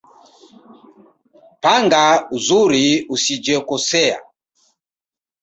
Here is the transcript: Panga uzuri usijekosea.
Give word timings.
Panga 1.63 2.03
uzuri 2.35 2.85
usijekosea. 3.15 4.17